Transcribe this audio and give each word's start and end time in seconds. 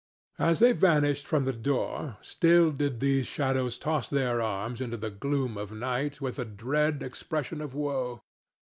As 0.39 0.57
they 0.57 0.71
vanished 0.71 1.27
from 1.27 1.45
the 1.45 1.53
door, 1.53 2.17
still 2.21 2.71
did 2.71 3.01
these 3.01 3.27
shadows 3.27 3.77
toss 3.77 4.09
their 4.09 4.41
arms 4.41 4.81
into 4.81 4.97
the 4.97 5.11
gloom 5.11 5.59
of 5.59 5.71
night 5.71 6.19
with 6.19 6.39
a 6.39 6.45
dread 6.45 7.03
expression 7.03 7.61
of 7.61 7.75
woe. 7.75 8.23